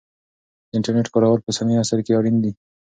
د 0.69 0.71
انټرنیټ 0.77 1.07
کارول 1.13 1.39
په 1.43 1.47
اوسني 1.49 1.75
عصر 1.81 1.99
کې 2.05 2.15
اړین 2.19 2.37
دی. 2.43 2.51